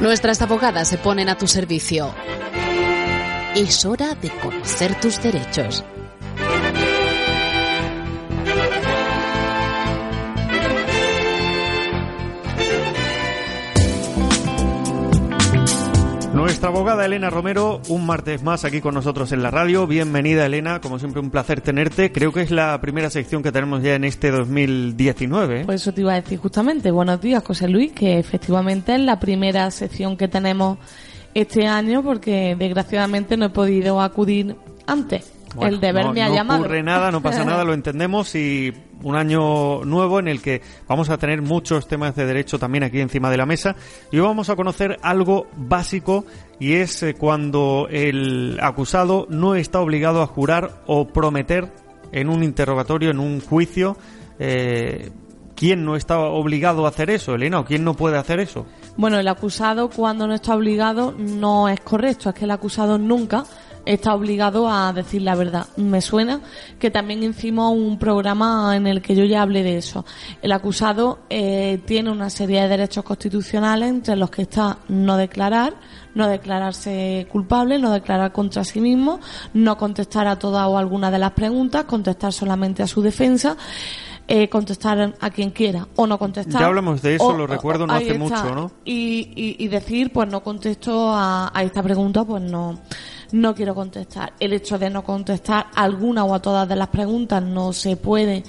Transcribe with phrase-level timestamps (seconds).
[0.00, 2.14] Nuestras abogadas se ponen a tu servicio.
[3.54, 5.84] Es hora de conocer tus derechos.
[16.56, 19.86] Nuestra abogada Elena Romero, un martes más aquí con nosotros en la radio.
[19.86, 22.10] Bienvenida Elena, como siempre un placer tenerte.
[22.10, 25.66] Creo que es la primera sección que tenemos ya en este 2019.
[25.66, 26.90] Pues eso te iba a decir justamente.
[26.90, 30.78] Buenos días, José Luis, que efectivamente es la primera sección que tenemos
[31.34, 35.35] este año porque desgraciadamente no he podido acudir antes.
[35.60, 36.60] El deber me ha llamado.
[36.60, 40.62] No ocurre nada, no pasa nada, lo entendemos y un año nuevo en el que
[40.88, 43.76] vamos a tener muchos temas de derecho también aquí encima de la mesa
[44.10, 46.24] y hoy vamos a conocer algo básico
[46.58, 51.70] y es eh, cuando el acusado no está obligado a jurar o prometer
[52.12, 53.96] en un interrogatorio, en un juicio.
[54.38, 55.10] Eh,
[55.54, 57.60] ¿Quién no está obligado a hacer eso, Elena?
[57.60, 58.66] ¿O quién no puede hacer eso?
[58.98, 63.44] Bueno, el acusado cuando no está obligado no es correcto, es que el acusado nunca
[63.86, 65.68] está obligado a decir la verdad.
[65.76, 66.40] Me suena
[66.78, 70.04] que también hicimos un programa en el que yo ya hablé de eso.
[70.42, 75.74] El acusado eh, tiene una serie de derechos constitucionales entre los que está no declarar,
[76.14, 79.20] no declararse culpable, no declarar contra sí mismo,
[79.54, 83.56] no contestar a todas o alguna de las preguntas, contestar solamente a su defensa.
[84.28, 86.60] Eh, contestar a quien quiera o no contestar.
[86.60, 88.72] Ya hablamos de eso, lo recuerdo no hace mucho, ¿no?
[88.84, 92.76] Y, y, decir, pues no contesto a, a esta pregunta, pues no
[93.32, 94.32] no quiero contestar.
[94.40, 98.44] El hecho de no contestar alguna o a todas de las preguntas no se puede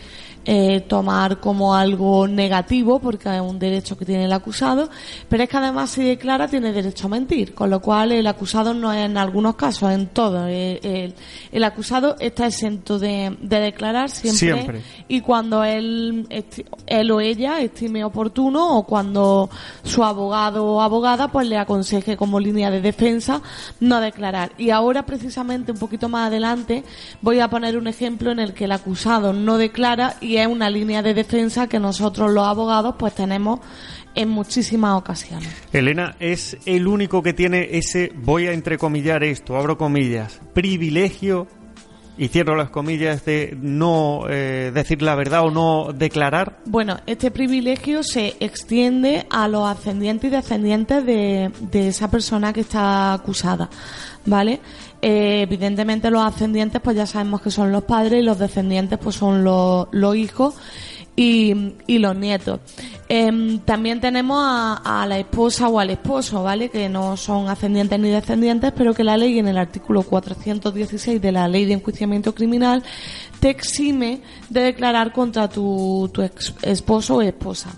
[0.50, 4.90] eh, tomar como algo negativo porque es un derecho que tiene el acusado,
[5.28, 8.74] pero es que además si declara tiene derecho a mentir, con lo cual el acusado
[8.74, 10.48] no es en algunos casos, en todo.
[10.48, 11.14] El,
[11.52, 16.26] el, acusado está exento de, de declarar siempre, y cuando él,
[16.86, 19.50] él o ella estime oportuno o cuando
[19.84, 23.42] su abogado o abogada pues le aconseje como línea de defensa
[23.82, 24.54] no declarar.
[24.58, 26.86] Y ahora precisamente un poquito más adelante
[27.22, 30.70] voy a poner un ejemplo en el que el acusado no declara y es una
[30.70, 33.60] línea de defensa que nosotros los abogados pues tenemos
[34.16, 35.50] en muchísimas ocasiones.
[35.72, 41.48] Elena, ¿es el único que tiene ese, voy a entrecomillar esto, abro comillas, privilegio,
[42.18, 46.58] y cierro las comillas, de no eh, decir la verdad o no declarar?
[46.66, 52.62] Bueno, este privilegio se extiende a los ascendientes y descendientes de, de esa persona que
[52.62, 53.70] está acusada,
[54.26, 54.60] ¿vale?
[55.02, 59.16] Eh, evidentemente los ascendientes pues ya sabemos que son los padres y los descendientes pues
[59.16, 60.56] son los, los hijos
[61.20, 62.60] y, los nietos.
[63.10, 66.70] Em, también tenemos a, a, la esposa o al esposo, ¿vale?
[66.70, 71.32] Que no son ascendientes ni descendientes, pero que la ley en el artículo 416 de
[71.32, 72.84] la ley de enjuiciamiento criminal
[73.40, 76.22] te exime de declarar contra tu, tu
[76.62, 77.72] esposo o esposa.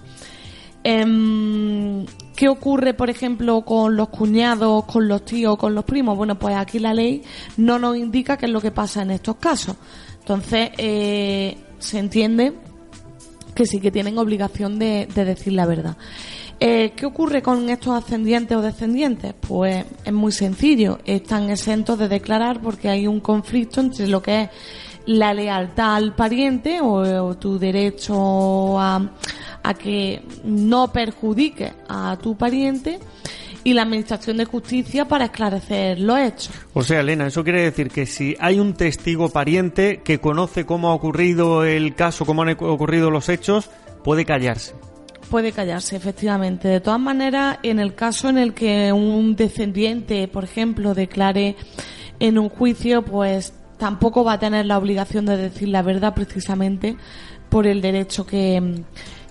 [0.84, 6.18] Eh, ¿Qué ocurre, por ejemplo, con los cuñados, con los tíos, con los primos?
[6.18, 7.22] Bueno, pues aquí la ley
[7.58, 9.76] no nos indica qué es lo que pasa en estos casos.
[10.20, 12.54] Entonces, eh, se entiende
[13.60, 15.98] que sí que tienen obligación de, decir la verdad.
[16.62, 19.34] Eh, ¿Qué ocurre con estos ascendientes o descendientes?
[19.38, 24.44] Pues es muy sencillo, están exentos de declarar porque hay un conflicto entre lo que
[24.44, 24.50] es
[25.08, 29.12] la lealtad al pariente o tu derecho a,
[29.62, 32.98] a que no perjudique a tu pariente
[33.64, 36.52] y la Administración de Justicia para esclarecer los hechos.
[36.74, 40.90] O sea, Elena, eso quiere decir que si hay un testigo pariente que conoce cómo
[40.90, 43.70] ha ocurrido el caso, cómo han ocurrido los hechos,
[44.04, 44.74] puede callarse.
[45.30, 46.68] Puede callarse, efectivamente.
[46.68, 51.56] De todas maneras, en el caso en el que un descendiente, por ejemplo, declare
[52.20, 56.98] en un juicio, pues tampoco va a tener la obligación de decir la verdad precisamente
[57.50, 58.84] por el derecho que,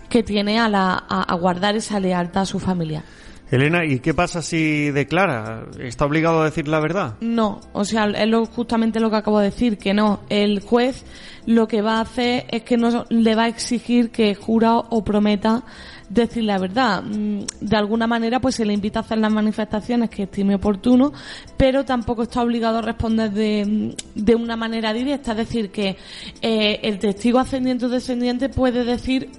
[0.09, 3.05] que tiene a, la, a, guardar esa lealtad a su familia.
[3.51, 5.65] Elena, ¿y qué pasa si declara?
[5.81, 7.15] ¿Está obligado a decir la verdad?
[7.21, 10.21] No, o sea, es lo, justamente lo que acabo de decir, que no.
[10.29, 11.05] El juez
[11.47, 15.03] lo que va a hacer es que no le va a exigir que jura o
[15.03, 15.65] prometa
[16.11, 17.03] decir la verdad.
[17.03, 21.13] Mm, de alguna manera, pues se le invita a hacer las manifestaciones que estime oportuno,
[21.57, 25.33] pero tampoco está obligado a responder de, de una manera directa.
[25.33, 25.97] Es decir, que
[26.43, 29.31] eh, el testigo ascendiente o descendiente puede decir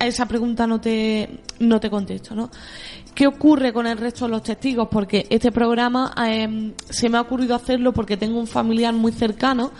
[0.00, 2.50] a esa pregunta no te, no te contesto, ¿no?
[3.18, 4.86] ¿Qué ocurre con el resto de los testigos?
[4.88, 9.72] Porque este programa em, se me ha ocurrido hacerlo porque tengo un familiar muy cercano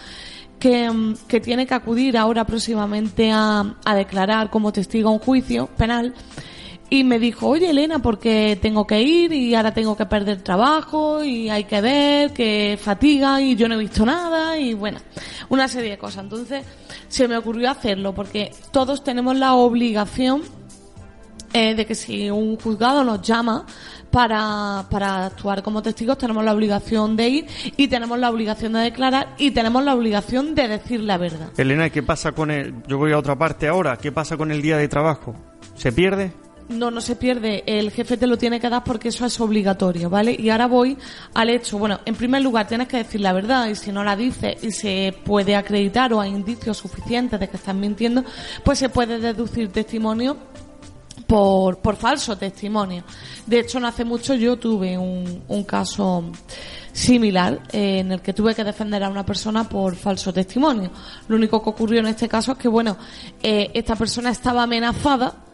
[0.58, 5.20] que, em, que tiene que acudir ahora próximamente a, a declarar como testigo a un
[5.20, 6.14] juicio penal
[6.90, 11.22] y me dijo, oye Elena, porque tengo que ir y ahora tengo que perder trabajo
[11.22, 14.98] y hay que ver que fatiga y yo no he visto nada y bueno,
[15.48, 16.24] una serie de cosas.
[16.24, 16.64] Entonces
[17.06, 20.57] se me ocurrió hacerlo porque todos tenemos la obligación
[21.52, 23.64] eh, de que si un juzgado nos llama
[24.10, 27.46] para, para actuar como testigos tenemos la obligación de ir
[27.76, 31.50] y tenemos la obligación de declarar y tenemos la obligación de decir la verdad.
[31.56, 32.74] Elena, ¿qué pasa con el...
[32.86, 33.96] Yo voy a otra parte ahora.
[33.96, 35.34] ¿Qué pasa con el día de trabajo?
[35.74, 36.32] ¿Se pierde?
[36.68, 37.64] No, no se pierde.
[37.66, 40.36] El jefe te lo tiene que dar porque eso es obligatorio, ¿vale?
[40.38, 40.98] Y ahora voy
[41.32, 41.78] al hecho.
[41.78, 44.70] Bueno, en primer lugar tienes que decir la verdad y si no la dices y
[44.70, 48.22] se puede acreditar o hay indicios suficientes de que estás mintiendo,
[48.64, 50.36] pues se puede deducir testimonio
[51.28, 53.04] por, por falso testimonio.
[53.46, 56.24] De hecho, no hace mucho yo tuve un, un caso
[56.90, 60.90] similar eh, en el que tuve que defender a una persona por falso testimonio.
[61.28, 62.96] Lo único que ocurrió en este caso es que, bueno,
[63.42, 65.44] eh, esta persona estaba amenazada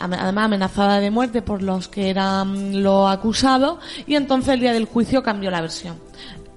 [0.00, 4.84] además amenazada de muerte por los que eran los acusados y entonces el día del
[4.84, 5.96] juicio cambió la versión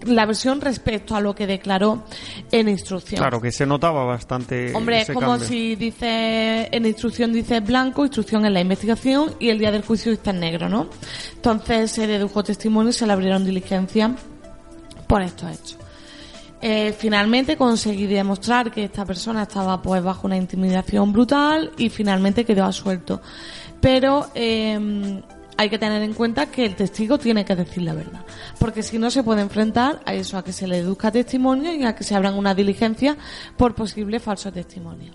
[0.06, 2.04] la versión respecto a lo que declaró
[2.52, 3.20] en instrucción.
[3.20, 4.74] Claro, que se notaba bastante.
[4.74, 9.60] Hombre, es como si dice, en instrucción dice blanco, instrucción en la investigación y el
[9.60, 10.90] día del juicio está en negro, ¿no?
[11.36, 14.16] Entonces se dedujo testimonio y se le abrieron diligencia
[15.08, 15.78] por estos hechos.
[16.64, 22.46] Eh, finalmente conseguí demostrar que esta persona estaba pues bajo una intimidación brutal y finalmente
[22.46, 23.20] quedó asuelto.
[23.80, 25.22] Pero eh,
[25.62, 28.26] hay que tener en cuenta que el testigo tiene que decir la verdad,
[28.58, 31.84] porque si no se puede enfrentar a eso, a que se le deduzca testimonio y
[31.84, 33.16] a que se abran una diligencia
[33.58, 35.14] por posible falso testimonio.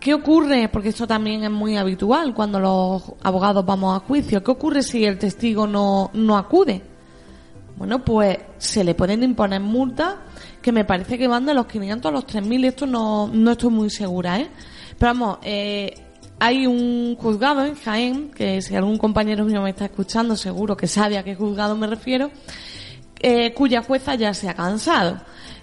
[0.00, 0.70] ¿Qué ocurre?
[0.70, 4.42] Porque esto también es muy habitual cuando los abogados vamos a juicio.
[4.42, 6.80] ¿Qué ocurre si el testigo no, no acude?
[7.76, 10.14] Bueno, pues se le pueden imponer multas
[10.62, 12.64] que me parece que van de los 500 a los 3.000.
[12.64, 14.48] Esto no, no estoy muy segura, ¿eh?
[14.96, 16.07] Pero vamos, eh,
[16.40, 20.86] hay un juzgado en Jaén, que si algún compañero mío me está escuchando, seguro que
[20.86, 22.30] sabe a qué juzgado me refiero,
[23.20, 25.20] eh, cuya jueza ya se ha cansado.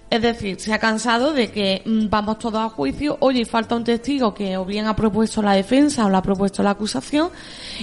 [0.10, 3.84] Es decir, se ha cansado de que mm, vamos todos a juicio, oye, falta un
[3.84, 7.30] testigo que o bien ha propuesto la defensa o la ha propuesto la acusación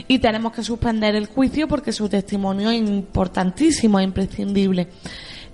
[0.07, 4.89] y tenemos que suspender el juicio porque su testimonio es importantísimo, es imprescindible.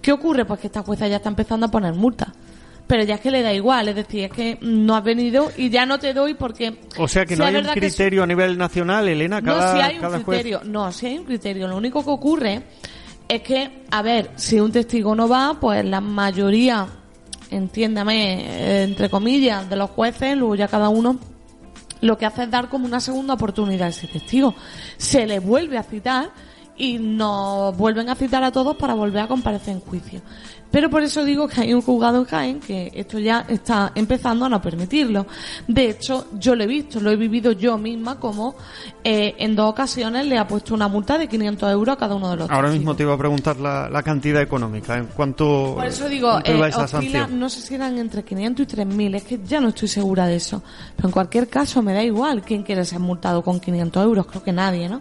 [0.02, 0.44] ¿Qué ocurre?
[0.44, 2.28] Pues que esta jueza ya está empezando a poner multas
[2.88, 5.68] pero ya es que le da igual, es decir, es que no has venido y
[5.68, 6.74] ya no te doy porque...
[6.96, 9.98] O sea que no hay un criterio a nivel nacional, Elena, cada No, si hay
[9.98, 12.62] un criterio, no, si hay un criterio, lo único que ocurre
[13.28, 16.86] es que, a ver, si un testigo no va, pues la mayoría,
[17.50, 21.18] entiéndame, entre comillas, de los jueces, luego ya cada uno
[22.00, 24.54] lo que hace es dar como una segunda oportunidad a ese testigo.
[24.96, 26.30] Se le vuelve a citar
[26.78, 30.22] y nos vuelven a citar a todos para volver a comparecer en juicio.
[30.70, 34.44] Pero por eso digo que hay un juzgado en Jaén que esto ya está empezando
[34.44, 35.26] a no permitirlo.
[35.66, 38.54] De hecho, yo lo he visto, lo he vivido yo misma como
[39.02, 42.30] eh, en dos ocasiones le ha puesto una multa de 500 euros a cada uno
[42.30, 44.96] de los Ahora mismo te iba a preguntar la, cantidad económica.
[44.96, 46.70] ¿En cuánto Por eso digo, eh,
[47.30, 50.36] no sé si eran entre 500 y 3.000, es que ya no estoy segura de
[50.36, 50.62] eso.
[50.96, 54.42] Pero en cualquier caso me da igual quién quiere ser multado con 500 euros, creo
[54.42, 55.00] que nadie, ¿no?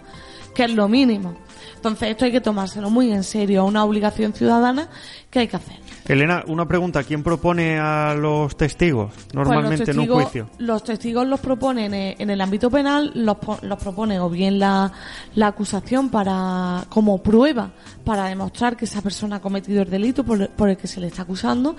[0.57, 1.35] Que es lo mínimo.
[1.75, 4.89] Entonces esto hay que tomárselo muy en serio, una obligación ciudadana
[5.29, 5.77] que hay que hacer.
[6.07, 10.49] Elena, una pregunta, ¿quién propone a los testigos normalmente pues en un juicio?
[10.57, 14.91] Los testigos los proponen en el ámbito penal, los, los propone o bien la,
[15.35, 17.69] la, acusación para como prueba
[18.03, 21.07] para demostrar que esa persona ha cometido el delito por, por, el que se le
[21.07, 21.75] está acusando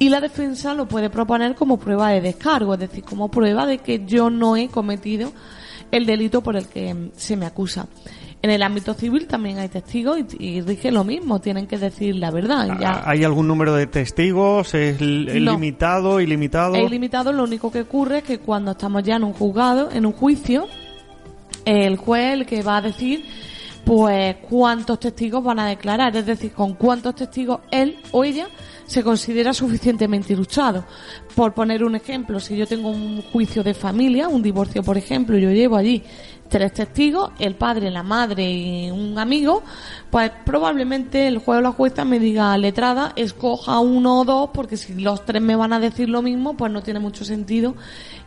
[0.00, 3.78] y la defensa lo puede proponer como prueba de descargo, es decir, como prueba de
[3.78, 5.30] que yo no he cometido
[5.90, 7.86] el delito por el que se me acusa.
[8.40, 12.30] En el ámbito civil también hay testigos y, dije lo mismo, tienen que decir la
[12.30, 12.78] verdad.
[12.80, 13.02] Ya.
[13.04, 14.74] ¿Hay algún número de testigos?
[14.74, 16.76] ¿Es, limitado, ilimitado?
[16.76, 20.06] Es ilimitado, lo único que ocurre es que cuando estamos ya en un juzgado, en
[20.06, 20.68] un juicio,
[21.64, 23.24] el juez el que va a decir
[23.88, 28.46] pues cuántos testigos van a declarar, es decir, con cuántos testigos él o ella
[28.84, 30.84] se considera suficientemente ilustrado.
[31.34, 35.38] Por poner un ejemplo, si yo tengo un juicio de familia, un divorcio por ejemplo,
[35.38, 36.02] yo llevo allí
[36.48, 39.62] tres testigos, el padre, la madre y un amigo,
[40.10, 44.76] pues probablemente el juez o la jueza me diga letrada, escoja uno o dos, porque
[44.76, 47.74] si los tres me van a decir lo mismo, pues no tiene mucho sentido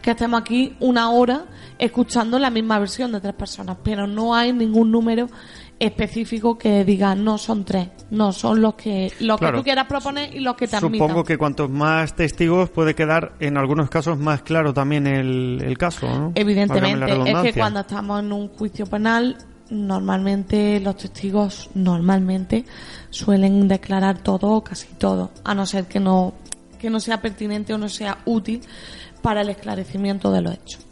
[0.01, 1.45] que estemos aquí una hora
[1.77, 5.27] escuchando la misma versión de tres personas, pero no hay ningún número
[5.81, 10.33] específico que diga no son tres, no son los que los que tú quieras proponer
[10.35, 14.43] y los que te Supongo que cuantos más testigos puede quedar en algunos casos más
[14.43, 16.31] claro también el, el caso, ¿no?
[16.35, 19.35] Evidentemente, es que cuando estamos en un juicio penal
[19.71, 22.63] normalmente los testigos normalmente
[23.09, 26.33] suelen declarar todo o casi todo, a no ser que no
[26.77, 28.61] que no sea pertinente o no sea útil
[29.23, 30.90] para el esclarecimiento de los hechos.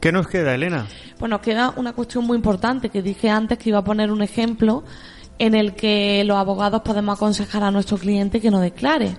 [0.00, 0.86] ¿Qué nos queda, Elena?
[1.18, 4.22] Pues nos queda una cuestión muy importante que dije antes que iba a poner un
[4.22, 4.84] ejemplo
[5.38, 9.16] en el que los abogados podemos aconsejar a nuestro cliente que no declare.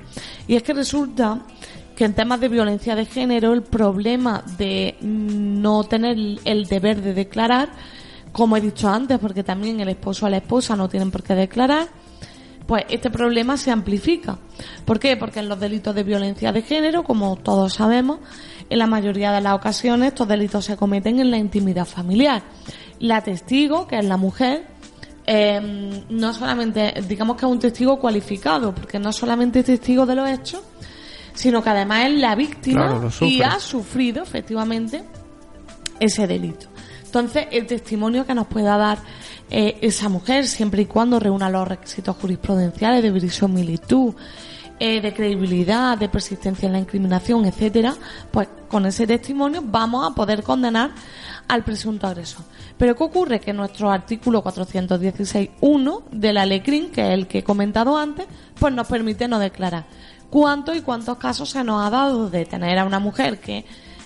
[0.48, 1.40] Y es que resulta
[1.96, 7.14] que en temas de violencia de género el problema de no tener el deber de
[7.14, 7.70] declarar,
[8.32, 11.36] como he dicho antes, porque también el esposo o la esposa no tienen por qué
[11.36, 11.88] declarar,
[12.70, 14.38] pues este problema se amplifica.
[14.86, 15.18] ¿Por qué?
[15.18, 18.20] Porque en los delitos de violencia de género, como todos sabemos,
[18.70, 22.44] en la mayoría de las ocasiones estos delitos se cometen en la intimidad familiar.
[23.00, 24.68] La testigo, que es la mujer,
[25.26, 30.16] em, no solamente, digamos que es un testigo cualificado, porque no solamente es testigo de
[30.16, 30.62] los hechos,
[31.34, 35.04] sino que además es la víctima y ha sufrido efectivamente
[36.00, 36.68] ese delito.
[37.06, 39.00] Entonces, el testimonio que nos pueda dar
[39.50, 44.14] eh, esa mujer, siempre y cuando reúna los requisitos jurisprudenciales de verisimilitud,
[44.80, 47.96] eh, de credibilidad, de persistencia en la incriminación, etcétera,
[48.32, 50.92] pues con ese testimonio vamos a poder condenar
[51.48, 52.46] al presunto agresor.
[52.78, 53.40] Pero ¿qué ocurre?
[53.40, 58.28] Que nuestro artículo 416.1 de la ley CRIM, que es el que he comentado antes,
[58.58, 59.86] pues nos permite no declarar.
[60.30, 63.66] ¿Cuántos y cuántos casos se nos ha dado de tener a una mujer que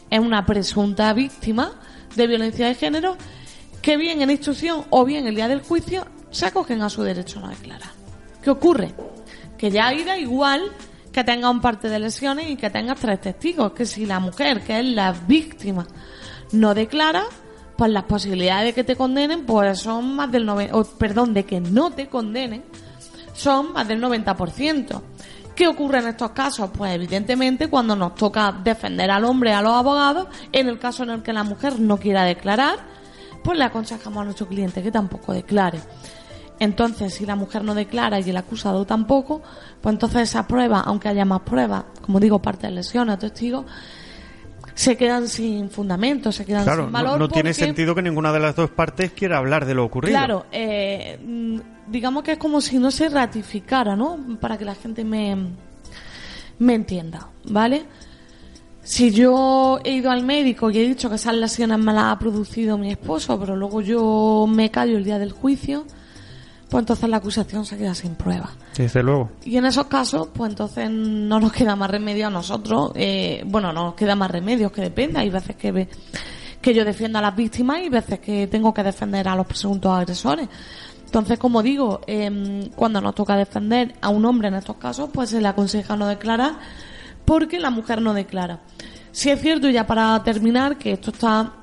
[0.10, 1.74] es una presunta víctima
[2.16, 3.18] de violencia de género
[3.82, 7.40] que bien en instrucción o bien el día del juicio se acogen a su derecho
[7.40, 7.90] a no declarar.
[8.42, 8.94] ¿Qué ocurre?
[9.64, 10.74] Que ya da igual
[11.14, 14.60] que tenga un parte de lesiones y que tenga tres testigos, que si la mujer,
[14.60, 15.88] que es la víctima,
[16.52, 17.24] no declara,
[17.78, 21.62] pues las posibilidades de que te condenen pues son más del 90, perdón, de que
[21.62, 22.62] no te condenen
[23.32, 25.02] son más del 90%.
[25.56, 26.70] ¿Qué ocurre en estos casos?
[26.78, 31.12] Pues evidentemente cuando nos toca defender al hombre, a los abogados, en el caso en
[31.12, 32.80] el que la mujer no quiera declarar,
[33.42, 35.80] pues le aconsejamos a nuestro cliente que tampoco declare.
[36.60, 39.42] Entonces, si la mujer no declara y el acusado tampoco,
[39.82, 43.66] pues entonces esa prueba, aunque haya más pruebas, como digo, parte de lesiones, testigos,
[44.76, 47.14] se quedan sin fundamento, se quedan sin valor.
[47.14, 50.18] No, no tiene sentido que ninguna de las dos partes quiera hablar de lo ocurrido.
[50.18, 54.18] Claro, eh, mm, digamos que es como si no se ratificara, ¿no?
[54.40, 55.36] Para que la gente me,
[56.60, 57.86] me entienda, ¿vale?
[58.84, 62.20] Si yo he ido al médico y he dicho que esas lesiones me las ha
[62.20, 65.86] producido mi esposo, pero luego yo me callo el día del juicio,
[66.74, 68.50] pues entonces la acusación se queda sin prueba.
[68.76, 69.30] Desde luego.
[69.46, 73.72] Y en esos casos, pues entonces no nos queda más remedio a nosotros, eh, bueno,
[73.72, 75.20] no nos queda más remedio, que depende.
[75.20, 75.88] Hay veces que,
[76.60, 79.92] que yo defiendo a las víctimas y veces que tengo que defender a los presuntos
[79.92, 80.50] agresores.
[81.06, 85.30] Entonces, como digo, eh, cuando nos toca defender a un hombre en estos casos, pues
[85.30, 86.54] se le aconseja no declarar
[87.24, 88.62] porque la mujer no declara.
[89.12, 91.54] Si es cierto, ya para terminar, que esto está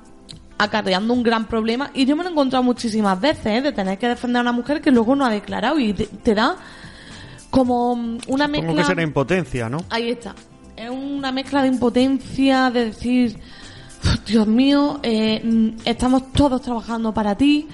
[0.61, 3.63] acarreando un gran problema y yo me lo he encontrado muchísimas veces, ¿eh?
[3.63, 6.57] de tener que defender a una mujer que luego no ha declarado y te, da
[7.49, 8.69] como una mezcla...
[8.69, 9.79] Como que será impotencia, ¿no?
[9.89, 10.35] Ahí está.
[10.77, 13.39] Es una mezcla de impotencia, de decir,
[14.27, 17.67] Dios mío, eh, estamos todos trabajando para ti,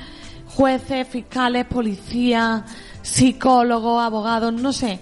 [0.54, 2.62] jueces, fiscales, policías,
[3.02, 5.00] psicólogos, abogados, no sé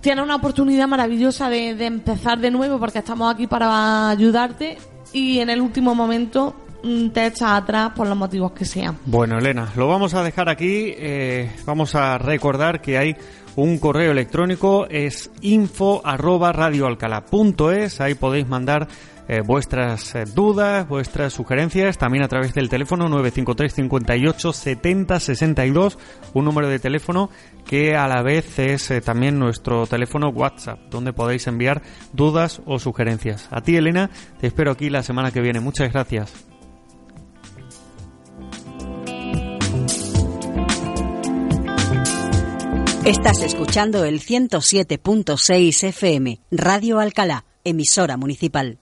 [0.00, 4.78] tienes una oportunidad maravillosa de, empezar de nuevo porque estamos aquí para ayudarte
[5.12, 8.98] y en el último momento mm, te echas atrás por los motivos que sean.
[9.06, 10.94] Bueno, Elena, lo vamos a dejar aquí.
[10.96, 13.16] Eh, vamos a recordar que hay
[13.56, 16.02] un correo electrónico, es info.
[18.00, 18.88] Ahí podéis mandar
[19.28, 25.98] eh, vuestras eh, dudas, vuestras sugerencias, también a través del teléfono 953 58 70 62,
[26.34, 27.30] un número de teléfono
[27.66, 32.78] que a la vez es eh, también nuestro teléfono WhatsApp, donde podéis enviar dudas o
[32.78, 33.48] sugerencias.
[33.50, 35.60] A ti, Elena, te espero aquí la semana que viene.
[35.60, 36.32] Muchas gracias.
[43.04, 48.80] Estás escuchando el 107.6 FM, Radio Alcalá, emisora municipal.